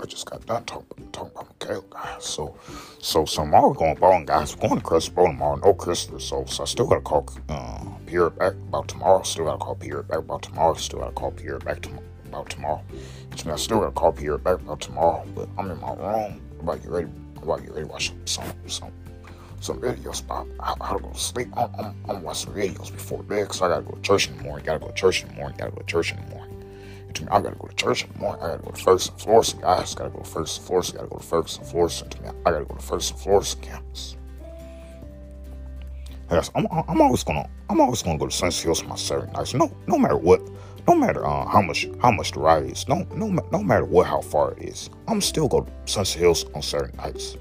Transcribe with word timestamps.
I 0.00 0.06
just 0.06 0.30
got 0.30 0.46
done 0.46 0.64
talking, 0.64 1.10
talking 1.10 1.32
about 1.32 1.48
Michaela, 1.60 1.82
guys. 1.90 2.24
So, 2.24 2.56
so, 3.00 3.24
so 3.24 3.42
tomorrow 3.42 3.68
we're 3.68 3.74
going 3.74 3.96
bowling, 3.96 4.26
guys. 4.26 4.56
We're 4.56 4.68
going 4.68 4.80
to 4.80 4.86
Crystal 4.86 5.14
Bowl 5.14 5.26
tomorrow. 5.26 5.56
No 5.56 5.74
Christopher, 5.74 6.20
so, 6.20 6.44
so 6.44 6.62
I 6.62 6.66
still 6.66 6.86
got 6.86 6.96
to 6.96 7.00
call 7.00 7.28
uh, 7.48 7.84
Pierre 8.06 8.30
back 8.30 8.52
about 8.52 8.86
tomorrow. 8.86 9.22
Still 9.22 9.46
got 9.46 9.52
to 9.52 9.58
call 9.58 9.74
Pierre 9.74 10.02
back 10.04 10.18
about 10.18 10.42
tomorrow. 10.42 10.74
Still 10.74 11.00
got 11.00 11.06
to 11.06 11.12
call 11.12 11.32
Pierre 11.32 11.58
back 11.58 11.80
to, 11.82 11.90
about 12.26 12.48
tomorrow. 12.48 12.82
Means 13.30 13.46
I 13.46 13.56
still 13.56 13.80
got 13.80 13.86
to 13.86 13.92
call 13.92 14.12
Pierre 14.12 14.38
back 14.38 14.60
about 14.60 14.80
tomorrow. 14.80 15.24
But 15.34 15.48
I'm 15.58 15.70
in 15.70 15.80
my 15.80 15.94
room. 15.94 16.40
About 16.60 16.80
get 16.80 16.90
ready. 16.90 17.08
About 17.42 17.62
get 17.62 17.70
ready 17.70 17.86
to 17.86 17.92
watch 17.92 18.12
some, 18.24 18.44
some, 18.66 18.92
some 19.60 19.80
videos 19.80 20.22
about 20.22 20.46
how, 20.60 20.76
how 20.80 20.96
to 20.96 21.02
go 21.02 21.10
to 21.10 21.18
sleep. 21.18 21.48
I'm, 21.56 21.74
I'm, 21.74 21.94
I'm 22.08 22.22
watching 22.22 22.52
videos 22.52 22.92
before 22.92 23.24
bed 23.24 23.42
because 23.42 23.62
I 23.62 23.68
got 23.68 23.78
to 23.78 23.82
go 23.82 23.96
to 23.96 24.02
church 24.02 24.28
in 24.28 24.36
the 24.36 24.44
morning. 24.44 24.64
Got 24.64 24.74
to 24.74 24.78
go 24.78 24.88
to 24.88 24.94
church 24.94 25.22
in 25.24 25.28
the 25.30 25.34
morning. 25.34 25.58
Got 25.58 25.64
to 25.66 25.70
go 25.72 25.78
to 25.78 25.86
church 25.86 26.12
in 26.12 26.20
the 26.20 26.34
morning. 26.34 26.47
To 27.14 27.34
I 27.34 27.40
gotta 27.40 27.56
go 27.56 27.68
to 27.68 27.74
church 27.74 28.04
in 28.04 28.12
the 28.12 28.18
morning. 28.18 28.42
I 28.42 28.48
gotta 28.48 28.62
go 28.62 28.70
to 28.70 28.82
First 28.82 29.10
and 29.12 29.20
Florissant. 29.20 29.62
Guys, 29.62 29.94
gotta 29.94 30.10
go 30.10 30.18
to 30.18 30.24
First 30.24 30.58
and 30.58 30.66
Florissant. 30.66 30.98
Gotta 30.98 31.08
go 31.08 31.16
to 31.18 31.24
First 31.24 31.58
and 31.58 31.66
Florissant. 31.66 32.10
To 32.12 32.22
me, 32.22 32.28
I 32.46 32.50
gotta 32.50 32.64
go 32.64 32.74
to 32.74 32.82
First 32.82 33.12
and 33.12 33.20
Florissant 33.20 33.62
campus. 33.62 34.16
Yes, 36.30 36.50
I'm, 36.54 36.66
I'm 36.70 37.00
always 37.00 37.24
gonna 37.24 37.48
I'm 37.70 37.80
always 37.80 38.02
gonna 38.02 38.18
go 38.18 38.26
to 38.26 38.34
Sunset 38.34 38.64
Hills 38.64 38.84
my 38.84 38.96
Saturday 38.96 39.32
nights. 39.32 39.54
No, 39.54 39.74
no 39.86 39.98
matter 39.98 40.18
what, 40.18 40.42
no 40.86 40.94
matter 40.94 41.26
uh, 41.26 41.46
how 41.46 41.62
much 41.62 41.88
how 42.02 42.10
much 42.10 42.32
the 42.32 42.40
ride 42.40 42.64
is, 42.70 42.86
no 42.86 43.06
no 43.14 43.28
no 43.50 43.62
matter 43.62 43.84
what 43.84 44.06
how 44.06 44.20
far 44.20 44.52
it 44.52 44.62
is, 44.62 44.90
I'm 45.06 45.22
still 45.22 45.48
go 45.48 45.62
to 45.62 45.72
Sunset 45.86 46.20
Hills 46.20 46.44
on 46.54 46.60
Saturday 46.60 46.96
nights. 46.98 47.36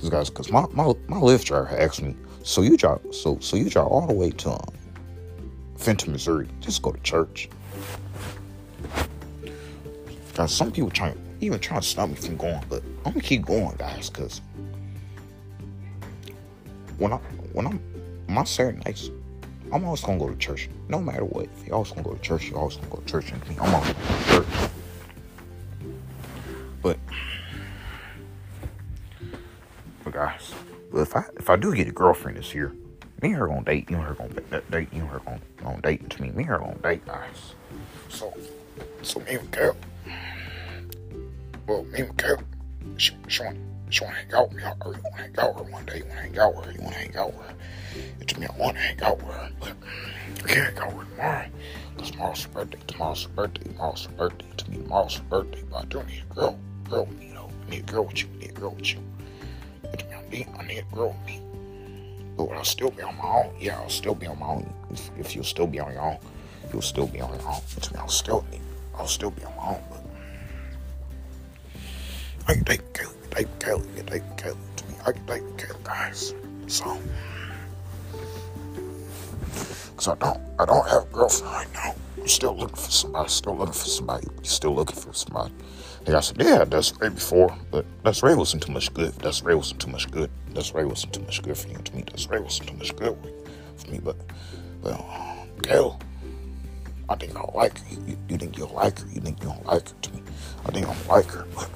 Cause 0.00 0.08
guys, 0.08 0.30
cause 0.30 0.50
my 0.50 0.66
my 0.72 0.92
my 1.06 1.18
Lyft 1.18 1.44
driver 1.44 1.68
asked 1.78 2.02
me, 2.02 2.16
so 2.42 2.62
you 2.62 2.78
drive 2.78 3.00
so 3.10 3.38
so 3.40 3.56
you 3.56 3.68
drive 3.68 3.86
all 3.86 4.06
the 4.06 4.14
way 4.14 4.30
to 4.30 4.52
um, 4.52 4.74
Fenton, 5.76 6.12
Missouri, 6.12 6.48
just 6.60 6.80
go 6.80 6.92
to 6.92 7.00
church. 7.02 7.50
Guys, 10.34 10.50
some 10.50 10.72
people 10.72 10.90
trying 10.90 11.18
even 11.42 11.58
trying 11.58 11.80
to 11.80 11.86
stop 11.86 12.08
me 12.08 12.14
from 12.14 12.38
going, 12.38 12.62
but 12.68 12.82
I'm 13.04 13.12
gonna 13.12 13.20
keep 13.20 13.44
going, 13.44 13.76
guys, 13.76 14.08
cause 14.08 14.40
when 16.96 17.12
I 17.12 17.16
when 17.52 17.66
I'm 17.66 17.80
my 18.28 18.44
Saturday 18.44 18.80
nights, 18.86 19.10
I'm 19.72 19.84
always 19.84 20.00
gonna 20.00 20.18
go 20.18 20.30
to 20.30 20.36
church, 20.36 20.70
no 20.88 21.00
matter 21.00 21.24
what. 21.24 21.48
You 21.66 21.74
always 21.74 21.90
gonna 21.90 22.02
go 22.02 22.14
to 22.14 22.20
church, 22.20 22.48
you 22.48 22.56
always 22.56 22.76
gonna 22.76 22.88
go 22.88 22.96
to 22.96 23.06
church, 23.06 23.30
and 23.30 23.42
I'm 23.60 23.74
always 23.74 23.92
gonna 23.92 24.08
go 24.08 24.18
to 24.18 24.30
church. 24.30 24.70
But, 26.80 26.98
but 30.04 30.12
guys, 30.14 30.54
if 30.94 31.14
I 31.14 31.24
if 31.36 31.50
I 31.50 31.56
do 31.56 31.74
get 31.74 31.88
a 31.88 31.92
girlfriend 31.92 32.38
this 32.38 32.54
year, 32.54 32.74
me 33.20 33.28
and 33.28 33.36
her 33.36 33.48
gonna 33.48 33.64
date. 33.64 33.90
You 33.90 33.96
and 33.96 34.06
her 34.06 34.14
gonna 34.14 34.62
date. 34.70 34.88
You 34.94 35.02
and 35.02 35.10
her 35.10 35.18
gonna, 35.18 35.40
gonna 35.58 35.82
date 35.82 36.08
to 36.08 36.22
me. 36.22 36.30
Me 36.30 36.44
and 36.44 36.46
her 36.46 36.58
gonna 36.58 36.74
date, 36.76 37.04
guys. 37.04 37.54
So, 38.08 38.32
so 39.02 39.20
me 39.20 39.34
and 39.34 39.52
Carol 39.52 39.76
well, 41.66 41.84
me 41.84 42.00
and 42.00 42.16
Kat, 42.16 42.42
she, 42.96 43.14
she 43.28 43.42
want 43.42 43.58
she 43.90 44.04
want 44.04 44.16
to 44.16 44.22
hang 44.22 44.34
out 44.34 44.48
with 44.48 44.56
me. 44.56 44.64
I 44.64 44.72
really 44.84 45.00
want 45.02 45.16
to 45.16 45.22
hang 45.22 45.38
out 45.38 45.54
with 45.54 45.66
her 45.66 45.72
one 45.72 45.84
day. 45.84 45.98
You 45.98 46.04
want 46.04 46.16
to 46.16 46.22
hang 46.22 46.38
out 46.38 46.56
with 46.56 46.64
her? 46.64 46.72
You 46.72 46.80
want 46.80 46.94
to 46.94 47.00
hang 47.00 47.16
out 47.16 47.34
with 47.34 47.46
her? 47.46 47.54
And 48.20 48.28
to 48.28 48.40
me, 48.40 48.46
I 48.46 48.56
want 48.56 48.76
to 48.76 48.82
hang 48.82 49.02
out 49.02 49.16
with 49.18 49.34
her, 49.34 49.50
but 49.60 49.72
I 50.44 50.48
can't 50.48 50.78
hang 50.78 50.78
out 50.78 50.96
with 50.96 51.06
her 51.08 51.12
tomorrow. 51.14 51.46
Because 51.94 52.10
tomorrow's 52.10 52.44
her 52.44 52.48
birthday. 52.50 52.78
Tomorrow's 52.86 53.22
her 53.24 53.28
birthday. 53.30 53.64
Tomorrow's 53.64 54.04
her 54.06 54.12
birthday. 54.12 54.46
To 54.56 54.70
me, 54.70 54.76
tomorrow's 54.78 55.16
her 55.16 55.22
birthday. 55.24 55.62
But 55.70 55.76
I 55.76 55.84
do 55.84 56.02
need 56.04 56.22
a 56.30 56.34
girl. 56.34 56.58
Girl 56.88 57.06
me, 57.06 57.32
though. 57.34 57.50
I 57.66 57.70
need 57.70 57.88
a 57.88 57.92
girl 57.92 58.04
with 58.04 58.22
you. 58.22 58.28
I 58.32 58.38
need 58.38 58.50
a 58.50 58.52
girl 58.54 58.70
with 58.70 58.94
you. 58.94 59.00
And 59.84 59.98
to 59.98 60.06
me, 60.06 60.14
I 60.14 60.30
need, 60.30 60.48
I 60.58 60.62
need 60.66 60.78
a 60.90 60.94
girl 60.94 61.08
with 61.08 61.26
me. 61.26 61.42
But 62.36 62.48
would 62.48 62.56
I 62.56 62.62
still 62.62 62.90
be 62.90 63.02
on 63.02 63.16
my 63.18 63.24
own? 63.24 63.54
Yeah, 63.60 63.78
I'll 63.78 63.90
still 63.90 64.14
be 64.14 64.26
on 64.26 64.38
my 64.38 64.46
own. 64.46 64.72
If, 64.90 65.10
if 65.18 65.34
you'll 65.34 65.44
still 65.44 65.66
be 65.66 65.80
on 65.80 65.92
your 65.92 66.00
own, 66.00 66.18
you'll 66.72 66.80
still 66.80 67.06
be 67.06 67.20
on 67.20 67.28
your 67.28 67.46
own. 67.46 67.60
And 67.74 67.82
to 67.82 67.92
me, 67.92 68.00
I'll 68.00 68.08
still, 68.08 68.44
need, 68.50 68.62
I'll 68.96 69.06
still 69.06 69.30
be 69.30 69.44
on 69.44 69.54
my 69.56 69.68
own. 69.74 69.82
But 69.90 70.01
I 72.48 72.54
can 72.54 72.64
take 72.64 72.92
Caleb, 72.92 73.14
take 73.30 73.58
Caleb, 73.60 73.86
you 73.96 74.02
take 74.02 74.22
Caleb 74.36 74.58
to 74.76 74.86
me. 74.88 74.94
I 75.06 75.12
can 75.12 75.26
take 75.26 75.56
Caleb, 75.58 75.84
guys. 75.84 76.34
So, 76.66 76.98
cause 79.96 80.08
I 80.08 80.14
don't, 80.16 80.40
I 80.58 80.64
don't 80.64 80.88
have 80.88 81.02
a 81.02 81.06
girlfriend 81.12 81.52
right 81.52 81.72
now. 81.74 81.94
I'm 82.20 82.28
still 82.28 82.56
looking 82.56 82.76
for 82.76 82.90
somebody. 82.90 83.28
Still 83.28 83.56
looking 83.56 83.72
for 83.72 83.88
somebody. 83.88 84.26
Still 84.42 84.74
looking 84.74 84.96
for 84.96 85.12
somebody. 85.12 85.52
And 86.06 86.16
I 86.16 86.20
said, 86.20 86.36
yeah, 86.40 86.64
that's 86.64 86.98
Ray 87.00 87.10
before, 87.10 87.56
but 87.70 87.84
that's 88.02 88.22
Ray 88.22 88.34
wasn't 88.34 88.62
too 88.64 88.72
much 88.72 88.92
good. 88.92 89.12
That's 89.14 89.42
Ray 89.42 89.54
wasn't 89.54 89.80
too 89.80 89.90
much 89.90 90.10
good. 90.10 90.30
That's 90.52 90.74
Ray 90.74 90.84
wasn't 90.84 91.12
too 91.12 91.22
much 91.22 91.42
good 91.42 91.56
for 91.56 91.68
you 91.68 91.78
to 91.78 91.94
me. 91.94 92.02
That's 92.10 92.28
Ray 92.28 92.40
wasn't 92.40 92.68
too 92.70 92.76
much 92.76 92.94
good 92.96 93.16
for 93.76 93.90
me. 93.90 94.00
But, 94.02 94.16
well, 94.82 95.06
uh, 95.08 95.62
Caleb, 95.62 96.02
I 97.08 97.14
think 97.14 97.36
I'll 97.36 97.52
like 97.54 97.78
her. 97.78 97.94
You, 98.06 98.18
you 98.28 98.36
think 98.36 98.58
you'll 98.58 98.68
like 98.68 98.98
her? 98.98 99.06
You 99.12 99.20
think 99.20 99.40
you 99.42 99.48
don't 99.48 99.66
like 99.66 99.88
her 99.88 99.94
to 100.02 100.12
me? 100.12 100.22
I 100.66 100.70
think 100.72 100.86
I'll 100.86 100.96
like 101.08 101.26
her, 101.26 101.46
but 101.54 101.70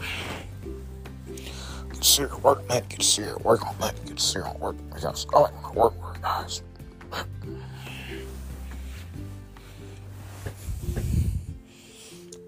see 2.06 2.22
her 2.22 2.36
work, 2.38 2.68
man. 2.68 2.82
Get 2.88 3.00
to 3.00 3.06
see 3.06 3.22
her 3.22 3.36
work 3.38 3.60
that. 3.80 3.94
Get 4.06 4.16
to 4.16 4.22
see 4.22 4.38
her 4.38 4.52
work. 4.60 4.76
I 4.92 5.40
like 5.40 5.62
my 5.62 5.72
work 5.72 5.94
work, 6.02 6.22
guys. 6.22 6.62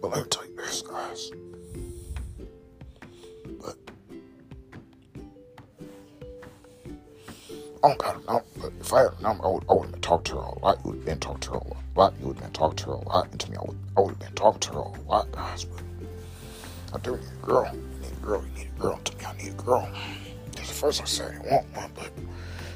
But 0.00 0.10
me 0.16 0.22
tell 0.30 0.46
you 0.46 0.56
this, 0.56 0.82
guys. 0.82 1.30
But 3.60 3.76
I 7.82 7.88
don't 7.88 7.98
got 7.98 8.14
a 8.14 8.24
number, 8.24 8.44
but 8.60 8.72
if 8.80 8.92
I 8.92 9.00
had 9.00 9.08
a 9.18 9.22
number, 9.22 9.44
I 9.44 9.48
would, 9.48 9.64
have 9.66 9.92
been 9.92 10.00
talking 10.00 10.24
to 10.24 10.34
her 10.36 10.40
a 10.40 10.58
lot. 10.60 10.78
You 10.84 10.90
would 10.90 10.96
have 10.98 11.04
been 11.04 11.18
talking 11.18 11.40
to 11.40 11.50
her 11.50 11.56
a 11.56 11.98
lot. 11.98 12.14
You 12.20 12.26
would 12.28 12.36
have 12.36 12.44
been 12.44 12.52
talking 12.52 12.76
to 12.76 12.86
her 12.86 12.92
a 12.92 13.08
lot. 13.08 13.30
And 13.30 13.40
to 13.40 13.50
me, 13.50 13.56
I 13.56 13.62
would, 13.62 13.78
I 13.96 14.00
would 14.00 14.10
have 14.10 14.18
been 14.20 14.34
talking 14.34 14.60
to 14.60 14.72
her 14.72 14.78
a 14.78 15.00
lot, 15.08 15.32
guys. 15.32 15.64
But 15.64 15.82
I 16.94 16.98
do 16.98 17.16
need 17.16 17.26
a 17.42 17.46
girl. 17.46 17.72
Girl. 18.28 18.44
You 18.44 18.58
need 18.58 18.70
a 18.76 18.78
girl. 18.78 18.98
To 18.98 19.16
me, 19.16 19.24
I 19.24 19.36
need 19.42 19.48
a 19.48 19.62
girl. 19.62 19.88
Because 20.50 20.68
at 20.68 20.76
first 20.76 21.00
I 21.00 21.04
said 21.06 21.34
I 21.36 21.50
want 21.50 21.66
one, 21.74 21.90
but 21.94 22.10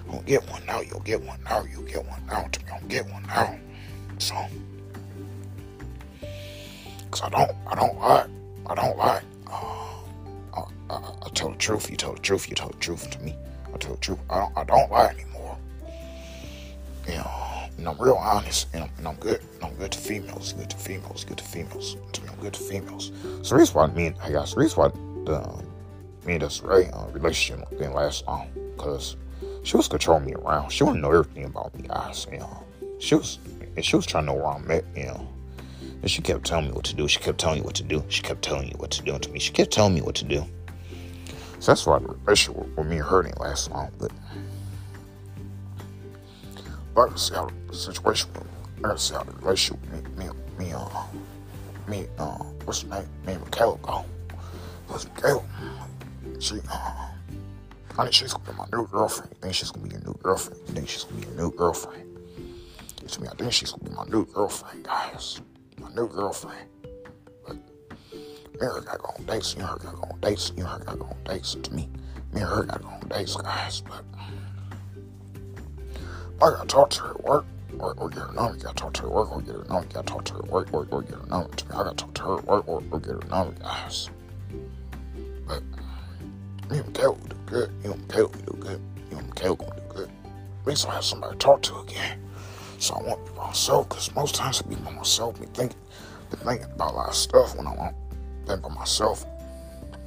I 0.09 0.13
don't 0.13 0.25
get 0.25 0.49
one 0.49 0.65
now. 0.65 0.81
You'll 0.81 1.01
get 1.01 1.21
one 1.21 1.43
now. 1.45 1.63
You'll 1.71 1.83
get 1.83 2.07
one 2.07 2.25
now. 2.27 2.45
To 2.45 2.61
me, 2.61 2.67
I 2.73 2.79
don't 2.79 2.89
get 2.89 3.07
one 3.11 3.23
now. 3.25 3.59
So, 4.17 4.35
because 7.05 7.21
I 7.21 7.29
don't, 7.29 7.51
I 7.67 7.75
don't 7.75 7.99
lie. 7.99 8.27
I 8.65 8.75
don't 8.75 8.97
lie. 8.97 9.23
Uh, 9.47 9.95
I, 10.55 10.63
I, 10.89 10.97
I, 10.97 11.29
tell 11.35 11.51
the 11.51 11.59
truth. 11.59 11.91
You 11.91 11.99
tell 11.99 12.15
the 12.15 12.21
truth. 12.21 12.49
You 12.49 12.57
tell 12.57 12.71
the 12.71 12.79
truth 12.79 13.11
to 13.11 13.21
me. 13.21 13.37
I 13.75 13.77
tell 13.77 13.93
the 13.93 14.01
truth. 14.01 14.21
I 14.31 14.39
don't, 14.39 14.57
I 14.57 14.65
don't 14.65 14.91
lie 14.91 15.09
anymore. 15.09 15.59
You 17.07 17.17
know, 17.17 17.31
and 17.77 17.89
I'm 17.91 17.99
real 17.99 18.15
honest, 18.15 18.69
and 18.73 18.85
I'm, 18.85 18.91
and 18.97 19.07
I'm 19.07 19.17
good. 19.17 19.43
And 19.57 19.65
I'm 19.65 19.75
good 19.75 19.93
to 19.93 19.99
females. 19.99 20.55
Good 20.55 20.71
to 20.71 20.77
females. 20.79 21.25
Good 21.25 21.37
to 21.37 21.45
females. 21.45 21.99
To 22.15 22.23
me, 22.23 22.29
I'm 22.31 22.41
good 22.41 22.55
to 22.55 22.61
females. 22.61 23.13
So 23.43 23.55
the 23.55 23.57
reason 23.57 23.75
why 23.75 23.87
me 23.89 24.07
and 24.07 24.17
I 24.23 24.31
guess 24.31 24.55
the 24.55 24.61
reason 24.61 24.79
why 24.79 25.12
the 25.25 25.63
me 26.27 26.35
and 26.35 26.43
this 26.43 26.63
Ray 26.63 26.89
uh, 26.91 27.07
relationship 27.09 27.69
didn't 27.71 27.95
last 27.95 28.27
long 28.27 28.49
because 28.77 29.17
she 29.65 29.77
was 29.77 29.89
controlling 29.89 30.25
me 30.25 30.35
around. 30.35 30.71
She 30.71 30.85
wanted 30.85 30.99
to 30.99 31.03
know 31.03 31.13
everything 31.13 31.45
about 31.45 31.75
me, 31.75 31.89
guys. 31.89 32.27
You 32.31 32.39
know, 32.39 32.65
she 32.99 33.15
was 33.15 33.39
and 33.77 33.85
she 33.85 33.97
was 33.97 34.07
trying 34.07 34.27
to 34.27 34.33
know 34.33 34.35
where 34.35 34.49
I'm 34.49 34.71
at. 34.71 34.85
You 34.97 35.07
know, 35.07 35.29
and 36.03 36.11
she 36.11 36.23
kept 36.23 36.45
telling 36.45 36.67
me 36.67 36.73
what 36.73 36.85
to 36.85 36.95
do. 36.95 37.09
She 37.09 37.21
kept 37.21 37.39
telling 37.39 37.61
me 37.61 37.65
what 37.65 37.75
to 37.77 37.83
do. 37.83 38.05
She 38.09 38.23
kept 38.23 38.43
telling 38.43 38.69
you 38.69 38.75
what 38.77 38.91
to 38.93 39.03
do 39.03 39.19
to 39.19 39.31
me. 39.31 39.39
She 39.39 39.53
kept 39.53 39.73
telling 39.73 39.95
me 39.95 40.03
what 40.03 40.15
to 40.17 40.25
do. 40.25 40.45
So 41.59 41.73
that's 41.73 41.87
why 41.87 41.99
the 41.99 42.09
relationship 42.09 42.57
with, 42.57 42.77
with 42.77 42.87
me 42.87 42.97
and 42.97 43.05
her 43.05 43.23
didn't 43.23 43.41
last 43.41 43.71
long. 43.71 43.91
But 43.99 44.13
I 46.57 46.95
gotta 46.95 47.19
see 47.19 47.35
how 47.35 47.49
the 47.69 47.75
situation. 47.75 48.31
I 48.79 48.81
gotta 48.81 48.99
see 48.99 49.15
how 49.15 49.23
the 49.23 49.33
relationship 49.33 49.81
with 49.93 50.19
me, 50.19 50.27
me, 50.27 50.33
me, 50.59 50.73
uh, 50.73 50.89
me, 51.89 52.07
uh, 52.19 52.39
what's 52.65 52.83
her 52.83 52.89
name? 52.89 53.09
Me 53.27 53.33
and 53.35 53.43
Michaela 53.43 53.79
go. 53.81 54.05
Because 54.93 55.09
Michaela, 55.09 55.43
she, 56.39 56.57
uh, 56.71 57.09
I 57.99 58.03
think 58.03 58.13
she's 58.13 58.35
gonna 58.35 58.53
be 58.53 58.59
my 58.59 58.67
new 58.75 58.87
girlfriend. 58.89 59.31
You 59.33 59.39
think 59.41 59.55
she's 59.55 59.71
gonna 59.71 59.87
be 59.89 59.95
your 59.95 60.05
new 60.05 60.15
girlfriend? 60.23 60.61
You 60.69 60.75
think 60.75 60.89
she's 60.91 61.05
gonna 61.05 61.21
be 61.23 61.27
your 61.29 61.37
new 61.37 61.51
girlfriend? 61.51 62.19
To 63.09 63.21
me, 63.23 63.29
I 63.29 63.35
think 63.35 63.53
she's 63.55 63.73
gonna 63.73 63.89
be 63.89 63.97
my 63.97 64.05
new 64.05 64.27
girlfriend, 64.27 64.85
guys. 64.85 65.41
My 65.81 65.89
new 65.95 66.07
girlfriend. 66.09 66.69
But 67.47 67.57
me 67.57 68.21
and 68.61 68.71
her 68.71 68.81
gotta 68.83 68.99
go 68.99 69.15
on 69.19 69.25
dates. 69.25 69.57
Me 69.57 69.63
and 69.63 69.71
her 69.71 69.79
gotta 69.79 69.97
go 69.97 70.03
on 70.03 70.21
dates. 70.21 70.53
Me 70.53 70.61
and 70.61 70.69
her 70.69 70.79
gotta 70.81 70.99
go 70.99 71.07
on 71.07 71.17
dates. 71.25 71.55
To 71.55 71.73
me, 71.73 71.89
me 72.35 72.41
and 72.43 72.51
her 72.51 72.63
gotta 72.65 72.83
go 72.83 72.89
on 72.91 73.09
dates, 73.09 73.37
guys. 73.37 73.81
But 73.89 74.05
I 76.43 76.51
gotta 76.51 76.69
talk 76.69 76.91
to 76.91 77.01
her 77.01 77.11
at 77.13 77.25
work. 77.25 77.47
Or, 77.79 77.95
or 77.95 78.11
get 78.11 78.19
her 78.19 78.33
number, 78.35 78.59
you 78.59 78.65
gotta 78.65 78.75
talk 78.75 78.93
to 78.95 79.03
her 79.03 79.09
at 79.09 79.15
work, 79.15 79.33
or 79.33 79.41
get 79.41 79.55
her 79.55 79.65
number, 79.65 79.87
you 79.87 79.95
gotta 79.95 80.07
talk 80.07 80.25
to 80.27 80.35
her 80.35 80.41
at 80.41 80.49
work, 80.51 80.69
or, 80.75 80.87
or 80.91 81.01
get 81.01 81.15
her 81.15 81.27
number. 81.27 81.49
I 81.71 81.73
gotta 81.73 81.95
talk 81.97 82.13
to 82.15 82.23
her 82.25 82.39
at 82.39 82.45
work, 82.45 82.69
or, 82.69 82.83
or 82.91 83.01
get 83.01 83.13
her 83.13 83.29
number, 83.31 83.59
guys. 83.59 84.11
But 85.47 85.63
me 86.71 86.79
and 86.79 86.87
Michaela 86.87 87.13
will 87.13 87.29
do 87.29 87.37
good. 87.47 87.71
You 87.85 87.93
and 87.93 88.03
Michaela 88.03 88.29
will 88.29 88.55
do 88.55 88.59
good. 88.61 88.81
You 89.11 89.19
and 89.19 89.29
Michaela 89.29 89.57
gonna 89.57 89.77
do 89.77 89.95
good. 89.95 90.11
Least 90.65 90.89
I 90.89 90.95
have 90.95 91.05
somebody 91.05 91.33
to 91.33 91.39
talk 91.39 91.63
to 91.63 91.79
again. 91.79 92.19
So 92.79 92.95
I 92.95 93.03
want 93.03 93.25
to 93.25 93.33
be 93.33 93.39
by 93.39 93.47
myself, 93.47 93.89
because 93.89 94.15
most 94.15 94.35
times 94.35 94.63
I 94.65 94.69
be 94.69 94.77
by 94.77 94.91
myself, 94.91 95.41
be 95.41 95.47
thinking, 95.47 95.79
be 96.31 96.37
thinking 96.37 96.67
about 96.67 96.93
a 96.93 96.97
lot 96.97 97.09
of 97.09 97.15
stuff 97.15 97.57
when 97.57 97.67
I 97.67 97.75
want 97.75 97.95
to 97.95 98.47
think 98.47 98.63
by 98.63 98.69
myself. 98.69 99.25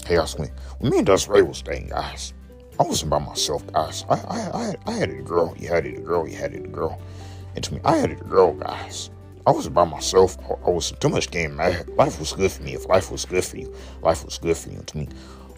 Hey, 0.06 0.18
guys, 0.18 0.38
when, 0.38 0.50
when 0.80 0.92
me 0.92 0.98
and 1.00 1.08
Dust 1.08 1.28
Ray 1.28 1.42
was 1.42 1.58
staying, 1.58 1.88
guys, 1.88 2.34
I 2.80 2.84
wasn't 2.84 3.12
by 3.12 3.20
myself, 3.20 3.66
guys. 3.68 4.06
I, 4.10 4.16
I, 4.16 4.40
I, 4.40 4.76
I 4.88 4.92
had 4.92 5.10
a 5.10 5.22
girl. 5.22 5.56
You 5.58 5.70
had 5.70 5.86
it 5.86 5.98
a 5.98 6.02
girl. 6.02 6.28
You 6.28 6.36
had 6.36 6.54
it 6.54 6.66
a 6.66 6.68
girl. 6.68 7.00
And 7.56 7.64
to 7.64 7.74
me, 7.74 7.80
I 7.86 7.98
had 7.98 8.12
a 8.12 8.16
girl, 8.16 8.54
guys. 8.54 9.10
I 9.48 9.52
was 9.52 9.70
by 9.70 9.86
myself. 9.86 10.38
I 10.66 10.70
was 10.72 10.92
too 11.00 11.10
much 11.10 11.30
game. 11.30 11.58
Life 11.58 12.20
was 12.20 12.34
good 12.34 12.52
for 12.52 12.64
me. 12.64 12.74
If 12.74 12.88
life 12.88 13.12
was 13.12 13.26
good 13.26 13.44
for 13.44 13.58
you, 13.58 13.74
life 14.02 14.26
was 14.26 14.40
good 14.40 14.58
for 14.58 14.70
you. 14.70 14.80
To 14.80 14.98
me, 14.98 15.08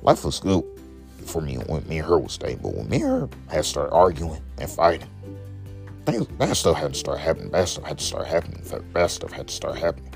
life 0.01 0.25
was 0.25 0.39
good 0.41 0.63
for 1.25 1.41
me 1.41 1.55
when 1.55 1.87
me 1.87 1.99
and 1.99 2.07
her 2.07 2.17
was 2.17 2.33
stable. 2.33 2.73
When 2.73 2.89
me 2.89 3.01
and 3.01 3.05
her 3.05 3.29
had 3.47 3.63
started 3.65 3.93
arguing 3.93 4.41
and 4.57 4.69
fighting, 4.69 5.09
things 6.05 6.27
bad 6.27 6.57
stuff 6.57 6.75
had 6.75 6.93
to 6.93 6.99
start 6.99 7.19
happening. 7.19 7.49
Bad 7.49 7.69
stuff 7.69 7.85
had 7.85 7.97
to 7.99 8.03
start 8.03 8.27
happening. 8.27 8.61
Bad 8.93 9.07
stuff 9.07 9.31
had 9.31 9.47
to 9.47 9.53
start 9.53 9.77
happening. 9.77 10.13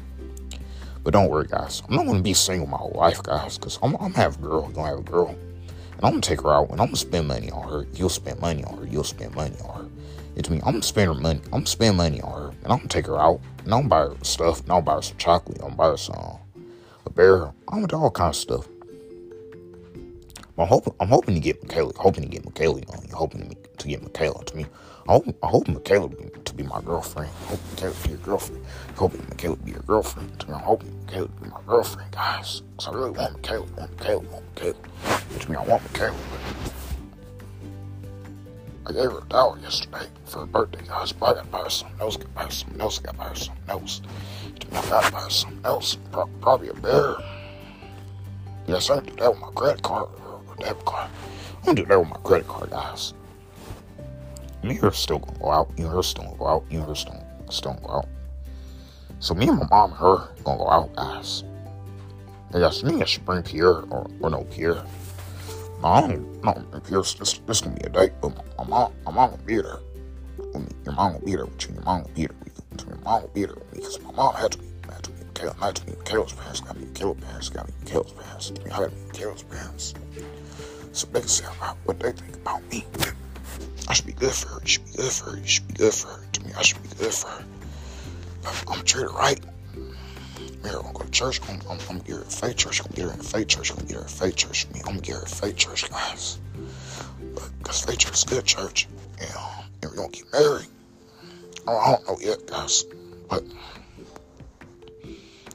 But 1.04 1.14
don't 1.14 1.30
worry, 1.30 1.48
guys. 1.48 1.82
I'm 1.88 1.96
not 1.96 2.06
gonna 2.06 2.22
be 2.22 2.34
single 2.34 2.68
my 2.68 2.78
whole 2.78 2.94
life, 2.94 3.24
guys, 3.24 3.58
because 3.58 3.80
I'm, 3.82 3.96
I'm 4.02 4.14
have 4.16 4.38
a 4.38 4.42
girl. 4.42 4.68
Gonna 4.70 4.90
have 4.90 5.00
a 5.00 5.04
girl, 5.04 5.30
and 5.30 6.04
I'm 6.04 6.12
gonna 6.12 6.22
take 6.22 6.42
her 6.42 6.52
out. 6.54 6.70
And 6.72 6.82
I'm 6.82 6.88
gonna 6.88 6.98
spend 6.98 7.28
money 7.28 7.50
on 7.52 7.70
her. 7.70 7.88
You'll 7.94 8.10
spend 8.10 8.40
money 8.42 8.66
on 8.66 8.78
her. 8.80 8.86
You'll 8.86 9.04
spend 9.04 9.34
money 9.34 9.56
on 9.64 9.86
her. 9.86 9.90
It's 10.36 10.50
me. 10.50 10.58
I'm 10.58 10.74
gonna 10.74 10.84
spend 10.84 11.08
her 11.08 11.20
money. 11.20 11.40
I'm 11.46 11.52
gonna 11.52 11.66
spend 11.66 11.98
money 11.98 12.22
on 12.22 12.32
her, 12.32 12.51
and 12.64 12.72
I'm 12.72 12.80
gonna 12.80 12.90
take 12.90 13.08
her 13.08 13.20
out. 13.20 13.40
And 13.64 13.74
I'm 13.74 13.88
gonna 13.88 13.90
buy 13.90 14.16
her 14.16 14.24
stuff. 14.24 14.62
And 14.62 14.72
I'll 14.72 14.82
buy 14.82 14.96
her 14.96 15.02
some 15.02 15.18
chocolate. 15.18 15.58
I'm 15.58 15.70
gonna 15.70 15.76
buy 15.76 15.88
her 15.90 15.98
some 15.98 16.40
a 17.06 17.10
bear. 17.10 17.46
I'm 17.68 17.82
gonna 17.82 17.88
do 17.88 17.96
all 17.98 18.12
kinds 18.12 18.38
of 18.38 18.42
stuff. 18.42 18.68
I'm 20.58 20.68
hoping. 20.68 20.94
I'm 21.00 21.08
hoping 21.08 21.36
to 21.36 21.42
get 21.42 21.62
Michaela. 21.64 21.94
Hoping 21.98 22.24
to 22.24 22.30
get 22.30 22.46
Michaela 22.46 22.82
on. 22.90 23.10
Hoping 23.14 23.56
to 23.78 23.88
get 23.88 24.02
Michaela 24.04 24.44
to 24.46 24.56
me. 24.56 24.66
I 25.08 25.14
hope, 25.14 25.36
I 25.42 25.48
hope 25.48 25.68
Michaela 25.68 26.10
to 26.46 26.54
be 26.54 26.64
my 26.64 26.80
girlfriend. 26.82 27.30
I 27.30 27.50
hope 27.50 27.60
Michaela 27.72 27.96
be 28.04 28.10
your 28.12 28.20
girlfriend. 28.20 28.66
I 28.90 28.94
hope 28.94 29.30
Michaela 29.30 29.56
be 29.58 29.72
your 29.72 29.82
girlfriend. 29.82 30.40
To 30.40 30.48
me, 30.48 30.54
I'm 30.54 30.60
hoping 30.60 31.00
Michaela 31.06 31.28
to 31.28 31.34
be 31.42 31.50
my 31.50 31.60
girlfriend, 31.66 32.12
guys. 32.12 32.62
Cause 32.78 32.88
I 32.88 32.92
really 32.94 33.12
want 33.12 33.34
Michaela. 33.34 33.66
Want 33.78 33.98
Michaela. 33.98 34.20
Want 34.20 34.44
Michaela. 34.56 34.76
Which 35.34 35.50
means 35.50 35.62
I 35.62 35.68
want 35.68 35.84
Michaela. 35.92 36.16
I 38.86 38.92
gave 38.94 39.12
her 39.12 39.20
a 39.20 39.26
dollar 39.26 39.60
yesterday 39.60 40.08
for 40.26 40.40
her 40.40 40.46
birthday, 40.46 40.86
guys. 40.88 41.12
But 41.12 41.26
I 41.26 41.34
gotta 41.36 41.48
buy 41.48 41.64
her 41.64 41.70
something 41.70 42.02
else. 42.02 42.18
Gotta 42.18 42.30
buy 42.30 42.44
her 42.44 42.52
something 42.52 42.82
else. 42.82 43.00
Gotta 43.00 43.18
buy 43.18 43.28
her 43.28 43.36
something 43.36 43.70
else. 43.70 44.02
Me, 44.72 44.78
I 44.78 44.90
gotta 44.90 45.12
buy 45.12 45.22
her 45.22 45.30
something 45.30 45.66
else. 45.66 45.98
Pro- 46.12 46.30
probably 46.42 46.70
a 46.70 46.74
bear. 46.74 47.16
Yes, 48.68 48.90
I 48.90 49.00
do 49.00 49.16
that 49.16 49.32
with 49.32 49.40
my 49.40 49.52
credit 49.52 49.84
card 49.84 50.10
or 50.26 50.56
debit 50.60 50.86
card. 50.86 51.10
I'm 51.60 51.66
gonna 51.66 51.76
do 51.76 51.86
that 51.86 52.00
with 52.00 52.10
my 52.10 52.18
credit 52.18 52.48
card, 52.48 52.70
guys 52.70 53.14
me 54.64 54.72
and 54.72 54.80
her 54.80 54.92
still 54.92 55.20
gonna 55.20 55.40
go 55.40 55.52
out. 55.52 55.70
You 55.78 55.86
and 55.86 55.96
her 55.96 56.04
still 56.04 56.24
gonna 56.26 56.38
go 56.38 56.48
out. 56.48 56.64
You 56.70 56.80
and 56.80 56.88
her 56.88 56.96
still, 56.96 57.26
still 57.50 57.74
gonna 57.74 57.88
go 57.88 57.94
out. 57.94 58.08
So 59.20 59.34
me 59.34 59.48
and 59.48 59.60
my 59.60 59.68
mom 59.70 59.92
and 59.92 60.00
her 60.00 60.30
gonna 60.44 60.58
go 60.58 60.70
out, 60.70 60.96
guys. 60.96 61.44
I 62.54 62.60
guess 62.60 62.84
me 62.84 63.02
I 63.02 63.06
should 63.06 63.26
bring 63.26 63.44
Pierre 63.44 63.82
or, 63.84 64.10
or 64.20 64.30
no 64.30 64.44
Pierre. 64.46 64.84
My 65.82 66.06
mom, 66.44 66.68
you're 66.92 67.02
this, 67.02 67.40
this 67.40 67.62
gonna 67.62 67.76
be 67.76 67.86
a 67.86 67.90
date, 67.90 68.12
but 68.22 68.36
my 68.56 68.64
mom, 68.66 68.94
my 69.04 69.12
mom 69.12 69.32
will 69.32 69.38
be 69.40 69.56
there. 69.56 69.80
Your 70.86 70.94
mom 70.94 71.14
will 71.14 71.22
be 71.22 71.36
there 71.36 71.46
with 71.46 71.68
you. 71.68 71.74
Your 71.74 71.84
mom 71.84 72.04
will 72.04 72.10
be 72.10 72.28
there 72.28 72.36
with 72.44 72.54
you. 72.56 72.88
Your 72.88 72.98
mom 72.98 73.22
will 73.24 73.30
be 73.30 73.46
there 73.46 73.56
with 73.56 73.74
me 73.74 73.80
because 73.80 74.00
my 74.02 74.12
mom 74.12 74.36
had 74.36 74.52
to 74.52 74.60
be, 74.60 74.66
had 74.88 75.04
to 75.04 75.12
be 75.12 75.24
Michaela, 75.26 75.56
had 75.56 75.76
to 75.78 75.86
be 75.88 75.94
Michaela's 75.98 76.34
parents, 76.34 76.60
got 76.62 76.74
to 76.76 76.80
be 76.80 76.86
Michaela's 76.86 77.24
parents, 77.24 77.50
got 77.50 77.66
to 77.66 77.74
be 77.74 77.80
Michaela's 77.84 78.12
parents. 78.12 78.52
I 78.52 78.54
to 78.54 78.90
be 78.92 79.06
Michaela's 79.08 79.44
parents. 79.44 79.94
So 80.92 81.08
they 81.08 81.20
can 81.20 81.30
say 81.30 81.46
what 81.46 82.00
they 82.00 82.12
think 82.12 82.36
about 82.36 82.62
me. 82.72 82.86
I 83.88 83.94
should 83.94 84.06
be 84.06 84.14
good 84.14 84.34
for 84.34 84.50
her. 84.50 84.60
You 84.62 84.68
should 84.68 84.88
be 84.88 84.94
good 84.94 85.12
for 85.12 85.32
her. 85.32 85.38
You 85.38 85.48
should 85.48 85.68
be 85.68 85.74
good 85.74 85.94
for 85.94 86.08
her. 86.10 86.26
To 86.32 86.44
me, 86.44 86.52
I 86.56 86.62
should 86.62 86.84
be 86.84 86.90
good 86.90 87.14
for 87.14 87.28
her. 87.30 87.44
But 88.44 88.64
I'm 88.68 88.86
treated 88.86 89.12
right. 89.14 89.40
Mary, 90.64 90.76
I'm 90.76 90.82
gonna 90.84 90.94
go 90.94 91.06
to 91.06 91.12
church. 91.12 91.42
I'm, 91.50 91.60
I'm, 91.70 91.80
I'm 91.80 91.88
gonna 91.88 92.00
get 92.00 92.16
her 92.16 92.22
a 92.22 92.26
faith 92.26 92.58
church. 92.58 92.80
I'm 92.82 92.88
gonna 92.88 92.96
get 92.98 93.06
her 93.08 93.14
in 93.14 93.20
a 93.20 93.24
faith 93.24 93.48
church. 93.48 93.72
I'm 93.72 93.78
gonna 93.78 93.88
get 93.88 93.98
her 93.98 94.04
a 94.04 94.10
faith 94.10 94.36
church. 94.36 94.68
I'm 94.74 94.82
gonna 94.82 95.00
get 95.00 95.16
her 95.16 95.24
a 95.24 95.30
faith 95.30 95.56
church, 95.56 95.90
guys. 95.90 96.40
Because 97.60 97.82
faith 97.82 98.00
church 98.00 98.14
is 98.14 98.24
good 98.24 98.46
church, 98.46 98.88
you 99.20 99.28
and 99.82 99.92
we're 99.92 99.96
gonna 99.96 100.10
get 100.10 100.32
married. 100.32 100.68
Oh, 101.68 101.78
I 101.78 101.92
don't 101.92 102.08
know 102.08 102.18
yet, 102.20 102.46
guys, 102.48 102.84
but 103.30 103.44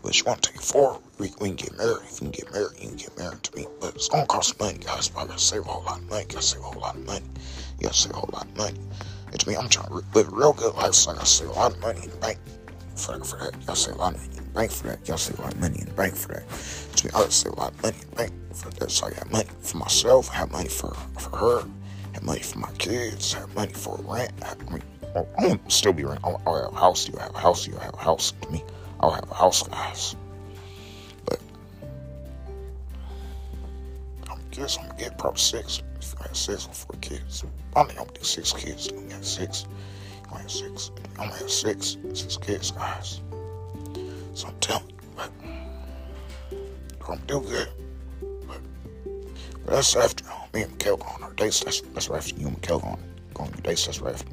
but 0.02 0.16
you 0.16 0.24
want 0.24 0.40
to 0.42 0.52
take 0.52 0.60
it 0.60 1.00
we, 1.18 1.32
we 1.40 1.48
can 1.48 1.56
get 1.56 1.76
married. 1.76 2.02
If 2.04 2.20
you 2.20 2.28
can 2.28 2.30
get 2.30 2.52
married, 2.52 2.78
you 2.80 2.88
can 2.88 2.96
get 2.96 3.18
married 3.18 3.42
to 3.42 3.56
me. 3.56 3.66
But 3.80 3.96
it's 3.96 4.08
gonna 4.08 4.26
cost 4.26 4.58
money, 4.60 4.78
guys. 4.78 5.08
But 5.08 5.20
I 5.20 5.26
gotta 5.26 5.38
save 5.38 5.62
a 5.62 5.64
whole 5.64 5.82
lot 5.82 5.98
of 5.98 6.08
money. 6.08 6.24
Gotta 6.26 6.42
save 6.42 6.60
a 6.60 6.64
whole 6.64 6.80
lot 6.80 6.94
of 6.94 7.04
money. 7.06 7.24
You 7.78 7.84
gotta 7.84 7.94
save 7.94 8.12
a 8.12 8.16
whole 8.16 8.30
lot 8.32 8.44
of 8.44 8.56
money. 8.56 8.78
And 9.32 9.40
to 9.40 9.48
me, 9.48 9.56
I'm 9.56 9.68
trying 9.68 9.88
to 9.88 9.94
live 9.94 10.28
a 10.28 10.30
real 10.30 10.52
good 10.52 10.74
life, 10.74 10.94
so 10.94 11.10
I 11.10 11.14
gotta 11.14 11.26
save 11.26 11.48
a 11.48 11.52
lot 11.52 11.72
of 11.72 11.80
money 11.80 12.00
in 12.04 12.10
the 12.10 12.16
bank 12.16 12.38
for, 12.94 13.18
for 13.24 13.38
that. 13.38 13.58
You 13.60 13.66
gotta 13.66 13.78
save 13.78 13.94
a 13.94 13.98
lot 13.98 14.14
of 14.14 14.28
money 14.28 14.45
bank 14.56 14.72
for 14.72 14.88
that. 14.88 15.04
Gotta 15.04 15.18
save 15.18 15.38
a 15.38 15.42
lot 15.42 15.54
of 15.54 15.60
money 15.60 15.78
in 15.78 15.84
the 15.84 15.92
bank 15.92 16.16
for 16.16 16.28
that. 16.28 16.42
Me, 17.04 17.10
I 17.10 17.18
gotta 17.18 17.30
save 17.30 17.52
a 17.52 17.56
lot 17.56 17.72
of 17.72 17.82
money 17.82 17.96
in 18.02 18.10
the 18.10 18.16
bank 18.16 18.32
for 18.54 18.70
that. 18.70 18.90
So 18.90 19.06
I 19.06 19.10
got 19.10 19.30
money 19.30 19.48
for 19.60 19.76
myself, 19.76 20.30
I 20.32 20.36
have 20.36 20.50
money 20.50 20.68
for 20.68 20.94
for 21.18 21.36
her, 21.36 21.60
I 21.60 22.14
have 22.14 22.22
money 22.22 22.40
for 22.40 22.58
my 22.58 22.72
kids, 22.78 23.34
I 23.34 23.40
have 23.40 23.54
money 23.54 23.72
for 23.72 23.96
rent. 24.02 24.32
I, 24.42 24.48
have, 24.48 24.58
I 24.68 24.72
mean, 24.72 24.82
I'm 25.38 25.48
gonna 25.48 25.70
still 25.70 25.92
be 25.92 26.04
rent. 26.04 26.20
I'll, 26.24 26.40
I'll 26.46 26.62
have 26.64 26.72
a 26.72 26.76
house. 26.76 27.08
You 27.08 27.16
have 27.18 27.34
a 27.34 27.38
house. 27.38 27.66
You 27.66 27.74
have 27.76 27.94
a 27.94 27.98
house. 27.98 28.32
To 28.42 28.50
me, 28.50 28.64
I'll 29.00 29.10
have 29.10 29.30
a 29.30 29.34
house, 29.34 29.62
guys. 29.62 30.16
But 31.24 31.40
I'm 34.30 34.38
guess 34.50 34.78
I'm 34.78 34.88
gonna 34.88 34.98
get 34.98 35.18
probably 35.18 35.38
six. 35.38 35.82
If 36.00 36.14
I 36.20 36.24
have 36.24 36.36
six 36.36 36.66
or 36.66 36.74
four 36.74 36.96
kids, 37.00 37.44
I 37.74 37.84
think 37.84 37.98
I'm 37.98 38.06
gonna 38.06 38.18
do 38.18 38.24
six 38.24 38.52
kids. 38.52 38.88
I'm 38.88 39.02
gonna 39.02 39.14
have 39.14 39.24
six. 39.24 39.66
I'm 40.24 40.30
gonna 40.30 40.42
have 40.42 40.50
six. 40.50 40.90
I'm 41.18 41.28
gonna 41.28 41.38
have 41.38 41.50
six. 41.50 41.96
Six 42.14 42.36
kids, 42.36 42.70
guys. 42.70 43.20
So 44.36 44.48
I'm 44.48 44.54
telling 44.60 44.86
you, 44.90 44.96
but 45.16 45.30
I'm 47.08 47.18
do 47.26 47.40
good. 47.40 47.68
But, 48.46 48.60
but 49.64 49.74
that's 49.76 49.96
after 49.96 50.30
um, 50.30 50.40
me 50.52 50.60
and 50.60 50.72
Mikhail 50.72 50.98
go 50.98 51.06
on 51.06 51.22
our 51.22 51.32
dates. 51.32 51.64
That's 51.64 51.80
that's 51.80 52.10
right 52.10 52.18
after 52.18 52.36
you 52.36 52.48
and 52.48 52.56
Mikhail 52.56 52.80
go 52.80 52.88
on, 52.88 52.98
go 53.32 53.44
on 53.44 53.48
your 53.48 53.62
dates. 53.62 53.86
That's 53.86 54.00
right 54.00 54.12
after 54.12 54.28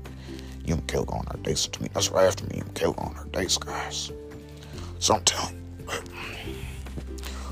you 0.65 0.73
and 0.73 0.81
Mikhail 0.83 1.05
go 1.05 1.15
on 1.15 1.25
our 1.29 1.37
dates. 1.37 1.67
To 1.67 1.81
me, 1.81 1.87
that's 1.93 2.09
right 2.09 2.25
after 2.25 2.45
me 2.47 2.57
and 2.57 2.67
Mikhail 2.67 2.91
go 2.91 3.01
on 3.01 3.15
our 3.15 3.23
dates, 3.27 3.57
guys. 3.57 4.11
So 4.99 5.15
I'm 5.15 5.23
telling 5.23 5.55
you, 5.55 5.85
but, 5.85 6.09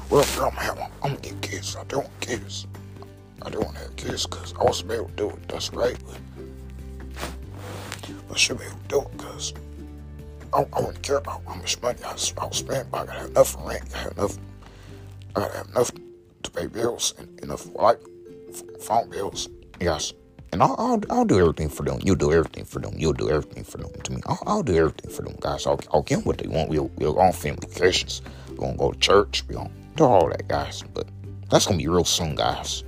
well, 0.10 0.26
I'm 0.46 0.52
have, 0.52 0.78
I'm 0.78 1.16
gonna 1.16 1.22
get 1.22 1.42
kids. 1.42 1.78
I 1.78 1.86
do 1.86 2.00
want 2.00 2.20
kids. 2.20 2.68
I 3.44 3.50
do 3.50 3.62
want 3.62 3.76
to 3.76 3.84
have 3.84 3.96
kids 3.96 4.26
because 4.28 4.54
I 4.60 4.64
wasn't 4.66 4.92
able 4.92 5.06
to 5.06 5.14
do 5.14 5.30
it. 5.30 5.48
That's 5.48 5.72
right, 5.72 5.98
but, 6.06 6.20
but 8.28 8.36
I 8.36 8.38
should 8.38 8.58
be 8.60 8.66
able 8.66 8.76
to 8.76 8.88
do 8.90 9.02
it 9.04 9.12
because 9.14 9.54
I, 10.54 10.66
I 10.74 10.82
wouldn't 10.82 11.02
care 11.02 11.18
about 11.18 11.42
how 11.48 11.56
much 11.56 11.82
money 11.82 12.00
I 12.04 12.14
was, 12.14 12.34
I 12.40 12.46
was 12.46 12.58
spending. 12.58 12.88
But 12.92 13.02
I 13.02 13.06
gotta 13.06 13.20
have 13.20 13.30
enough 13.30 13.56
rent. 13.60 13.84
I 13.96 13.98
have 14.00 14.12
enough. 14.18 14.38
I 15.36 15.40
gotta 15.40 15.58
have 15.58 15.70
enough 15.70 15.92
to 16.44 16.52
pay 16.52 16.68
bills 16.68 17.14
and 17.18 17.40
enough 17.42 17.62
for 17.62 17.82
like 17.82 18.00
phone 18.82 19.10
bills. 19.10 19.50
Yes. 19.80 20.14
And 20.54 20.62
I'll, 20.62 20.76
I'll, 20.78 21.02
I'll 21.10 21.26
do 21.26 21.40
everything 21.40 21.70
for 21.70 21.84
them. 21.84 22.00
You'll 22.04 22.18
do 22.18 22.34
everything 22.34 22.66
for 22.66 22.80
them. 22.80 22.94
You'll 22.98 23.14
do 23.14 23.30
everything 23.30 23.64
for 23.64 23.78
them 23.78 23.90
to 24.04 24.12
me. 24.12 24.22
I'll, 24.26 24.44
I'll 24.46 24.64
do 24.64 24.76
everything 24.76 25.10
for 25.10 25.22
them, 25.22 25.38
guys. 25.40 25.66
I'll, 25.66 25.80
I'll 25.94 26.02
give 26.02 26.20
them 26.20 26.26
what 26.26 26.40
they 26.40 26.48
want. 26.48 26.70
We'll, 26.70 26.92
we'll 26.98 27.14
go 27.14 27.22
on 27.22 27.32
family 27.32 27.66
vacations. 27.68 28.22
We're 28.50 28.58
going 28.58 28.74
to 28.74 28.78
go 28.78 28.92
to 28.92 29.00
church. 29.00 29.44
We're 29.48 29.56
going 29.56 29.70
to 29.70 29.74
do 29.96 30.04
all 30.04 30.28
that, 30.28 30.50
guys. 30.50 30.84
But 30.94 31.08
that's 31.50 31.68
going 31.68 31.80
to 31.80 31.84
be 31.84 31.88
real 31.88 32.04
soon, 32.04 32.36
guys. 32.36 32.84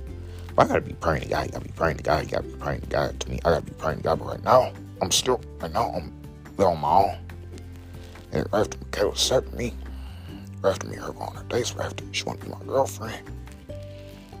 But 0.54 0.66
I 0.66 0.68
got 0.68 0.74
to 0.74 0.80
be 0.82 0.92
praying 0.92 1.22
to 1.22 1.28
God. 1.28 1.46
You 1.46 1.52
got 1.52 1.62
to 1.62 1.68
be 1.68 1.72
praying 1.72 1.96
to 1.96 2.02
God. 2.02 2.24
You 2.24 2.30
got 2.32 2.42
to 2.42 2.48
be 2.48 2.56
praying 2.56 2.80
to 2.82 2.86
God 2.88 3.20
to 3.20 3.30
me. 3.30 3.40
I 3.46 3.50
got 3.50 3.66
to 3.66 3.72
be 3.72 3.78
praying 3.78 3.98
to 3.98 4.04
God. 4.04 4.18
But 4.18 4.26
right 4.26 4.44
now, 4.44 4.72
I'm 5.00 5.10
still, 5.10 5.40
right 5.60 5.72
now, 5.72 5.90
I'm 5.90 6.12
on 6.58 6.80
my 6.80 6.88
own. 6.90 7.23
And 8.34 8.48
after 8.52 8.76
Michaela 8.78 9.10
accepted 9.10 9.54
me, 9.54 9.72
after 10.64 10.88
me, 10.88 10.96
her 10.96 11.12
going 11.12 11.36
on 11.36 11.48
dates, 11.48 11.72
after 11.78 12.04
she 12.10 12.24
want 12.24 12.40
to 12.40 12.46
be 12.46 12.52
my 12.52 12.58
girlfriend, 12.64 13.22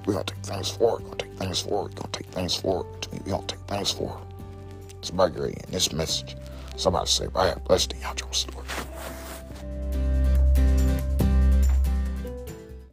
we're 0.04 0.14
gonna 0.14 0.24
take 0.24 0.38
things 0.38 0.68
forward. 0.68 1.02
We're 1.04 1.10
gonna 1.10 1.18
take 1.18 1.36
things 1.38 1.60
forward. 1.60 1.90
We're 1.90 2.02
gonna 2.02 2.12
take 2.12 2.26
things 2.26 2.56
forward. 2.56 3.02
To 3.02 3.12
me, 3.12 3.20
we 3.24 3.30
gonna 3.30 3.46
take 3.46 3.60
things 3.60 3.90
forward. 3.92 4.26
It's 4.98 5.10
about 5.10 5.36
in 5.36 5.54
this 5.70 5.92
message. 5.92 6.36
Somebody 6.76 7.06
say, 7.06 7.28
"I 7.36 7.46
have 7.46 7.62
blessed 7.64 7.90
the 7.90 7.96
outro 7.96 8.34
story." 8.34 8.66